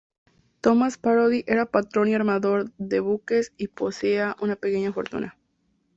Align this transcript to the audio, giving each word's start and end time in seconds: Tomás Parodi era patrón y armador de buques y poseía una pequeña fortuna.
Tomás 0.61 0.97
Parodi 0.97 1.43
era 1.45 1.67
patrón 1.67 2.07
y 2.07 2.15
armador 2.15 2.71
de 2.79 2.99
buques 3.01 3.53
y 3.57 3.67
poseía 3.67 4.35
una 4.41 4.55
pequeña 4.55 4.91
fortuna. 4.91 5.37